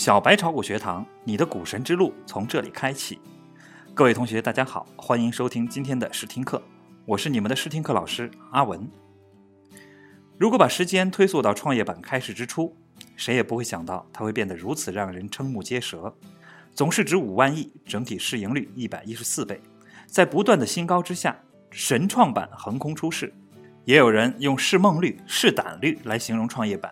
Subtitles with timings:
[0.00, 3.18] 小白炒股学堂，你的股神之路从这里开启。
[3.92, 6.62] 各位同学，大家好，欢迎收听今天的试听课，
[7.04, 8.90] 我是你们的试听课老师阿文。
[10.38, 12.74] 如果把时间推溯到创业板开始之初，
[13.14, 16.16] 谁也不会想到它会变得如此让人瞠目结舌。
[16.74, 19.60] 总市值五万亿，整体市盈率一百一十四倍，
[20.06, 21.38] 在不断的新高之下，
[21.70, 23.30] 神创板横空出世。
[23.84, 26.90] 也有人用试梦率、试胆率来形容创业板。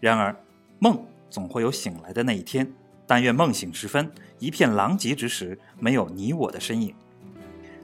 [0.00, 0.34] 然而，
[0.80, 1.00] 梦。
[1.30, 2.70] 总会有醒来的那一天，
[3.06, 6.94] 但愿梦醒时分，一片狼藉之时，没有你我的身影。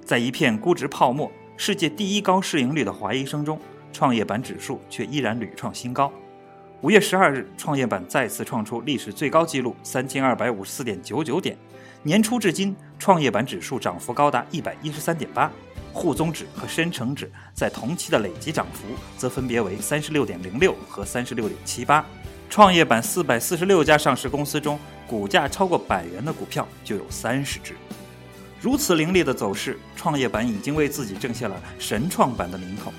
[0.04, 3.59] 在一片估值泡沫、世界第一高市盈率的怀疑声中，
[3.92, 6.12] 创业板指数却依然屡创新高。
[6.82, 11.56] 五月十二日，创业板再次创出历史最高纪录三千二百五十四点九九点。
[12.02, 15.51] 年初至今，创业板指数涨幅高达一百一十三点八，
[15.92, 18.84] 沪综指和深成指在同期的累计涨幅
[19.16, 22.04] 则分别为三十六点零六和三十六点七八。
[22.48, 27.74] 创业板四百四十六家上市公司中，股价超过百元的股票就有三十只。
[28.60, 32.92] 如此凌厉的走势，创业板已经为自己挣下了“神创板”的名头，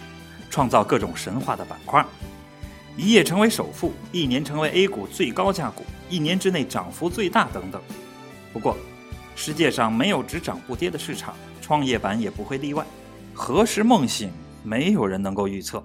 [0.49, 2.05] 创造各种神话的板块，
[2.95, 7.81] 一夜成为首富，一年成为 A 股最高价股，一年之内涨幅最大等等。
[8.53, 8.77] 不过，
[9.35, 12.85] 世界上没有只涨不跌的市场，创业板也不会例外。
[13.33, 14.31] 何时梦醒，
[14.63, 15.83] 没有人能够预测。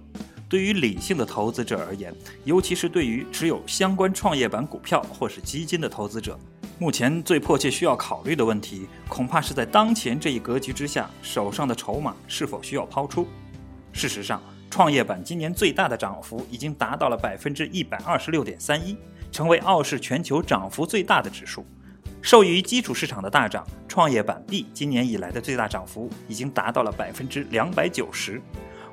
[0.52, 2.14] 对于理性的投资者而言，
[2.44, 6.38] 尤其是对于持有相关创业板股票或是基金的投资者，
[6.78, 13.26] 目前最迫切需要考虑的问题，恐怕是在当前这一格局之下，手上的筹码是否需要抛出。
[13.94, 18.94] 事实上，创业板今年最大的涨幅已经达到了百分之一百二十六点三一，
[19.30, 21.64] 成为傲视全球涨幅最大的指数。
[22.20, 28.38] 受益于基础市场的大涨，创业板 B 今年以来的最大涨幅已经达到了百分之两百九十。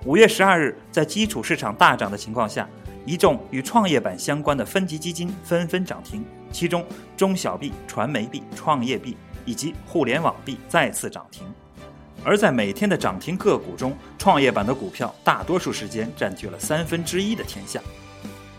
[0.06, 2.66] 五月十二日，在基础市场大涨的情况下，
[3.06, 6.86] 一众与创业板相关的分级基金纷纷涨停，其中
[7.18, 11.46] 中小币、传媒币、创业币以及互联网币再次涨停。
[12.24, 17.82] 而在每天的涨停个股中，创业板的股票大多数时间占据了三分之一的天下。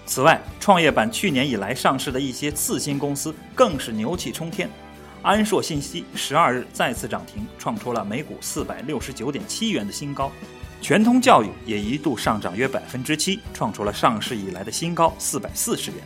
[0.05, 4.69] 此外，创业板去年以来上市的一些次新公司更是牛气冲天。
[5.23, 10.31] 安硕信息十二日再次涨停，创出了每股四百六十九点七元的新高。
[10.81, 16.01] 全通教育也一度上涨约百分之七，创出了上市以来的新高四百四十元。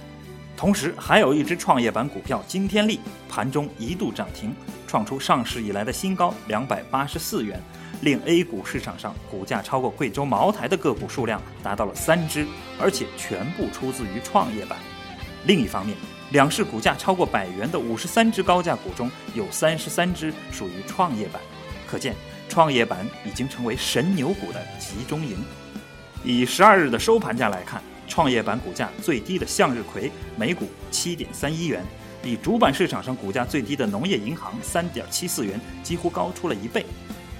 [0.56, 4.54] 同时，还有一只创业板股票金天利盘中一度涨停，
[4.86, 7.60] 创出上市以来的新高两百八十四元，
[8.02, 12.46] 令 A 股市场上股价超过贵州茅台的个股数量达到了三只，
[12.80, 14.78] 而且全部出自于创业板。
[15.44, 15.96] 另一方面，
[16.30, 21.40] 两市股价超过百元的五十三只高价股中有三十三只属于创业板，
[21.86, 22.14] 可见。
[22.54, 25.36] 创业板已经成为神牛股的集中营。
[26.22, 31.82] 以十二日的收盘价来看，创业板股价最低的向日葵每股七点三一元，
[32.22, 36.86] 比主板市场上股价最低的农业银行三点七四元几乎高出了一倍。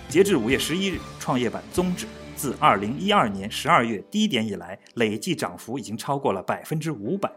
[0.09, 7.31] 截至五月十一日，创业板综指自二零一二年十二月低点以来，累计涨幅已经超过了百分之五百。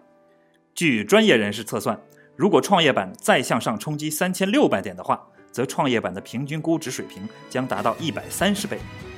[0.73, 1.99] 据专业人士测算，
[2.35, 5.27] 如果创业板再向上冲击三千六百点的话，
[5.57, 8.77] 则创业板的平均估值水平将达到一百三十倍，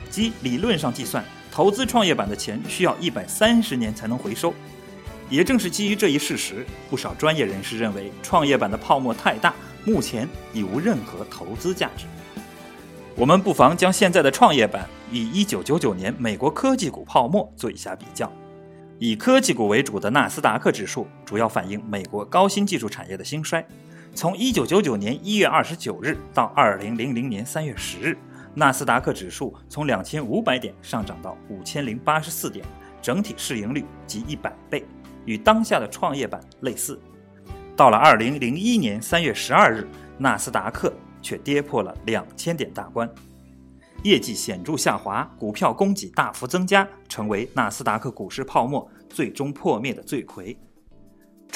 [0.09, 4.53] 即理论上计算，投资创业板的钱需要一百三十年才能回收。
[5.29, 12.05] 也正是基于这一事实，不少专业人士认为，创业板的泡沫太大，目前已无任何投资价值。
[13.17, 18.31] 我们不妨将现在的创业板与一九九九年美国科技股泡沫做一下比较。
[18.97, 23.61] 以科技股为主的纳斯达克指数，主要反映美国高新技术产业的兴衰。
[24.15, 28.17] 从一九九九年一月二十九日到二零零零年三月十日，
[28.53, 32.65] 纳斯达克指数从两千五百点上涨到五千零八十四点，
[33.01, 34.85] 整体市盈率即一百倍，
[35.25, 36.99] 与当下的创业板类似。
[37.77, 39.87] 到了二零零一年三月十二日，
[40.17, 43.09] 纳斯达克却跌破了两千点大关，
[44.03, 50.57] 业绩显著下滑，股票供给大幅增加，成为纳斯达克股市泡沫最终破灭的罪魁。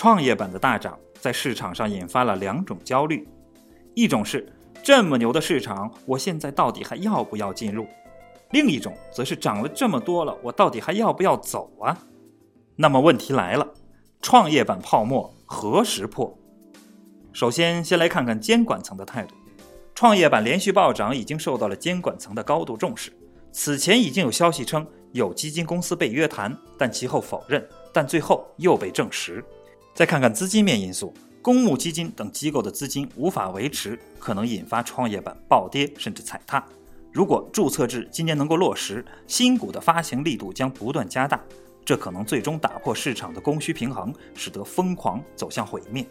[0.03, 0.99] 创业板的大涨。
[1.13, 3.25] 在市场上引发了两种焦虑，
[3.93, 4.45] 一种是
[4.83, 7.87] 这么牛的市场，我现在到底还要不要进入？
[8.51, 11.97] 另一种则是涨了这么多了，我到底还要不要走啊？
[12.75, 13.65] 那么问题来了，
[14.21, 16.37] 创业板泡沫何时破？
[17.31, 19.33] 首先，先来看看监管层的态度。
[19.95, 23.09] 创业板连续暴涨已经受到了监管层的高度重视。
[23.53, 29.41] 此前已经有消息称有基金公司被约谈，但其后否认，但最后又被证实。
[29.93, 36.65] 再看看资金面因素，公募基金等机构的资金无法维持，可能引发创业板暴跌甚至踩踏。
[37.11, 41.39] 如果注册制今年能够落实，新股的发行力度将不断加大，
[41.85, 46.03] 这可能最终打破市场的供需平衡，使得疯狂走向毁灭。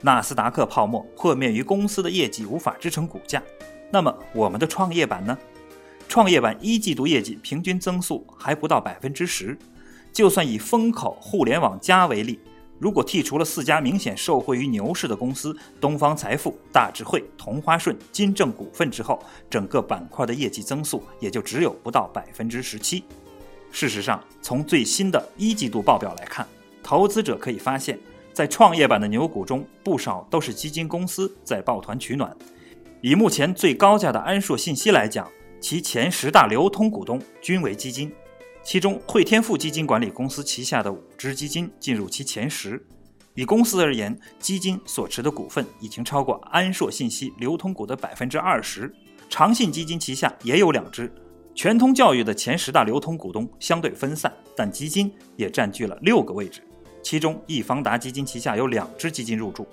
[0.00, 3.42] 纳斯达克泡沫破灭于公司的业绩无法支撑股价。
[3.90, 5.36] 那么我们的创业板呢？
[6.06, 9.58] 创业板一季度业绩平均增速还不到百分之十。
[10.12, 12.38] 就算以风口互联网加为例，
[12.78, 19.20] 如果剔除了四家明显受惠于牛市的公司东方财富、大智慧、同花顺、金正股份之后，
[19.50, 23.02] 整个板块的业绩增速也就只有不到百分之十七。
[23.72, 26.46] 事实上，从最新的一季度报表来看，
[26.82, 27.98] 投资者可以发现，
[28.32, 32.34] 在创业板的牛股中，不少都是基金公司在抱团取暖。
[33.00, 35.28] 以目前最高价的安硕信息来讲，
[35.60, 38.12] 其前十大流通股东均为基金。
[38.70, 42.78] 其中，汇添富基金管理公司旗下的五只基金进入其前十。
[43.34, 48.94] 以公司而言，基金所持的股份已经超过安硕信息流通股的百分之二十。
[49.30, 51.10] 长信基金旗下也有两只。
[51.54, 56.60] 全通教育的前十大流通股东相对分散，但基金也占据了六个位置。
[57.02, 59.66] 其中，易方达基金旗下有两只基金入驻。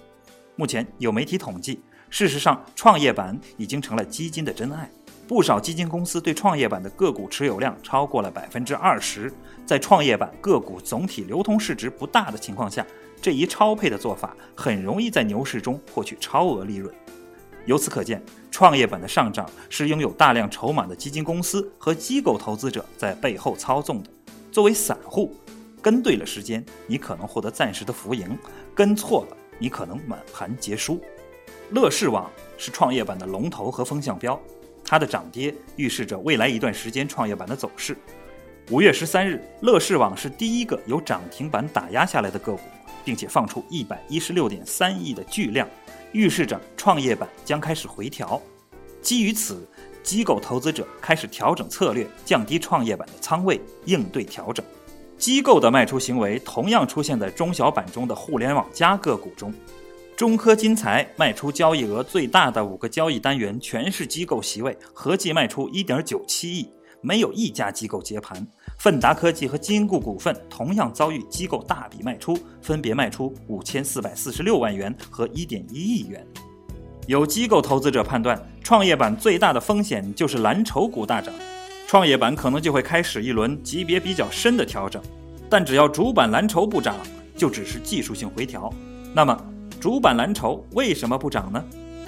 [0.55, 4.89] 目前有媒体统计，事实上，创业板已经成了基金的真爱。
[5.27, 9.33] 不少基金公司对创业板的个股持有量超过了百分之二十，
[9.65, 12.85] 在创业板个股总体流通市值不大的情况下，
[13.19, 16.93] 这一超配的做法很容易在牛市中获取超额利润。
[17.65, 24.09] 由此可见，创业板的上涨是拥有大量筹码的基金公司和机构投资者在背后操纵的。
[24.51, 25.35] 作为散户，
[25.81, 28.37] 跟对了时间，你可能获得暂时的浮盈；
[28.75, 31.01] 跟错了，你可能满盘皆输。
[31.71, 32.29] 乐视网
[32.59, 34.39] 是创业板的龙头和风向标。
[34.85, 37.97] 它的涨跌预示着未来一段时间创业板的走势。
[38.69, 42.61] 五月十三日，乐视网是第一个由涨停板打压下来的个股，
[43.03, 45.67] 并且放出一百一十六点三亿的巨量，
[46.11, 48.41] 预示着创业板将开始回调。
[49.01, 49.67] 基于此，
[50.01, 54.65] 机构投资者开始调整策略，降低创业板的仓位，应对调整。
[55.17, 59.53] 机构的卖出行为同样出现在中小板中的互联网加个股中。
[60.15, 66.71] 中科金财卖出交易额最大的五个交易单元全是机构席位，合计卖出一点九七亿，
[67.01, 68.47] 没有一家机构接盘。
[68.79, 76.25] 奋达科技和金固股份同样遭遇机构大笔卖出，分别卖出五千四百四十六万元和一点一亿元。
[77.07, 81.33] 有机构投资者判断，创业板最大的风险就是蓝筹股大涨，
[81.87, 85.03] 创业板可能就会开始一轮级别比较深的调整。
[85.49, 86.95] 但只要主板蓝筹不涨，
[87.35, 88.73] 就只是技术性回调。
[89.13, 89.37] 那么。
[89.79, 91.63] 主板蓝筹为什么不涨呢？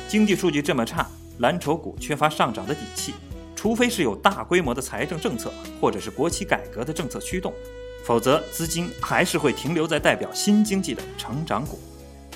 [0.07, 1.05] 经济数据这么差，
[1.39, 3.13] 蓝筹股缺乏上涨的底气，
[3.55, 7.53] 除非是有大规模的财政政策或者是国企改革的政策驱动，
[8.03, 11.79] 否则资金还是会停留在代表新经济的成长股。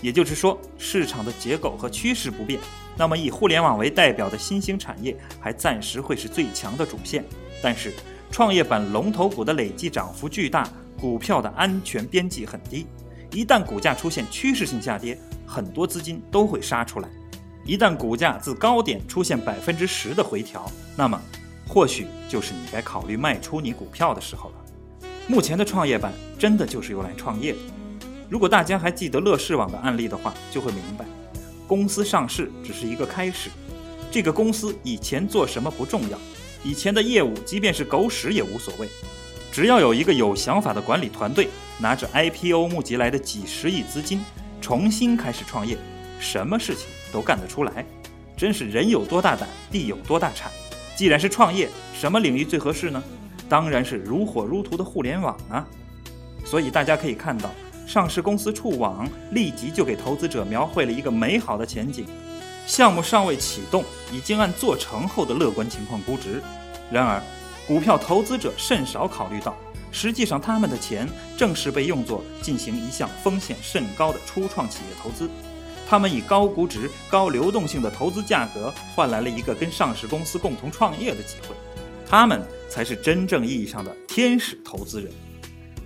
[0.01, 2.60] 也就是说，市场的结构和趋势不变，
[2.98, 7.24] 那么以互联网为代表的新兴产业还暂时会是最强的主线。
[7.63, 7.94] 但是，
[8.31, 10.68] 创业板龙头股的累计涨幅巨大，
[11.00, 12.86] 股票的安全边际很低。
[13.31, 17.10] 一旦股价出现趋势性下跌，很多资金都会杀出来。
[17.66, 21.19] 一旦股价自高点出现百分之十的回调，那么
[21.68, 24.56] 或许就是你该考虑卖出你股票的时候了。
[25.28, 27.60] 目前的创业板真的就是用来创业的。
[28.28, 31.06] 如果大家还记得乐视网的案例的话，就会明白，
[31.68, 33.50] 公司上市只是一个开始。
[34.10, 36.18] 这个公司以前做什么不重要，
[36.63, 38.89] 以前的业务即便是狗屎也无所谓。
[39.51, 44.24] 只要有一个有想法的管理团队，拿着 IPO 募集来的几十亿资金，
[44.62, 45.77] 重新开始创业，
[46.20, 47.86] 什么事情都干得出来。
[48.38, 50.50] 真是人有多大胆，地有多大产。
[50.96, 53.03] 既然是创业，什么领域最合适呢？
[53.50, 55.67] 当然是如火如荼的互联网啊！
[56.46, 57.50] 所以大家可以看到，
[57.86, 62.05] 上市公司触网立即就给投资者描绘了一个美好的前景。
[62.65, 66.41] 项目尚未启动，已经按做成后的乐观情况估值。
[66.89, 67.22] 然而，
[67.68, 69.56] 股票投资者甚少考虑到，
[69.91, 75.30] 实际上他们的钱正是被用作进行一项风险甚高的初创企业投资。
[75.88, 81.56] 他们以高估值、高流动性的投资价格换来了一个跟上市公司共同创业的机会。
[82.10, 85.12] 他们才是真正意义上的天使投资人。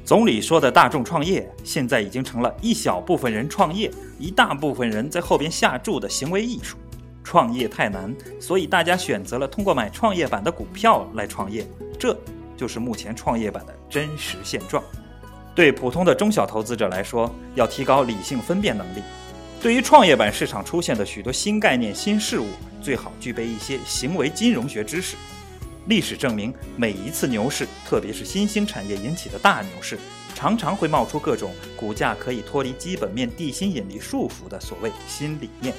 [0.03, 6.77] 总理说的大众创业，现在已经成了一小部分人创业，一大部分人在后边下注的行为艺术。
[7.25, 11.67] 创业太难，所以大家选择了通过买创业板的股票来创业，
[11.99, 12.15] 这
[12.55, 14.81] 就是目前创业板的真实现状。
[15.55, 19.01] 对普通的中小投资者来说，要提高理性分辨能力。
[19.59, 22.45] 对于创业板市场出现的许多新概念、新事物，
[22.81, 25.15] 最好具备一些行为金融学知识。
[25.87, 29.97] 历史证明，每一次牛市，特别是新兴产业引起的大牛市，
[30.35, 35.73] 常常会冒出各种股价可以脱离基本面地心引力束缚的所谓新理念。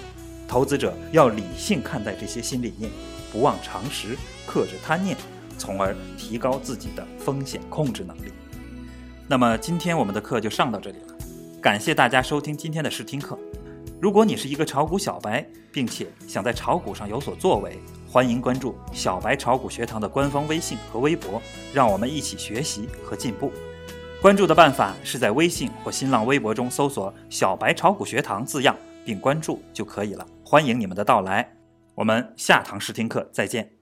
[0.49, 2.91] 投资者要理性看待这些新理念，
[3.33, 5.17] 不忘常识，克制贪念，
[5.59, 8.33] 从而提高自己的风险控制能力。
[9.29, 11.15] 那么今天我们的课就上到这里了，
[11.61, 13.38] 感谢大家收听今天的试听课。
[14.00, 21.41] 如果你是一个炒股小白，并且想在炒股上有所作为，欢迎关注小白炒股学堂的官方微信和微博，
[21.73, 23.50] 让我们一起学习和进步。
[24.21, 30.26] 关注的办法是在微信或新浪微博中搜索“小白炒股学堂”字样，并关注就可以了。
[30.49, 31.57] 欢迎你们的到来，
[31.97, 33.75] 我们下堂试听课再见。